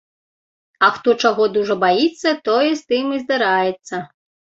А 0.85 0.87
хто 0.95 1.09
чаго 1.27 1.43
дужа 1.57 1.75
баіцца, 1.83 2.33
тое 2.49 2.71
з 2.79 2.87
тым 2.95 3.13
і 3.19 3.21
здараецца. 3.25 4.01